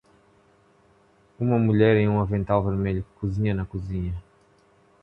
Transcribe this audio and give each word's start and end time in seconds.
Uma 1.39 1.59
mulher 1.59 1.95
em 1.95 2.09
um 2.09 2.19
avental 2.19 2.63
vermelho 2.63 3.03
que 3.03 3.19
cozinha 3.19 3.53
na 3.53 3.67
cozinha. 3.67 4.15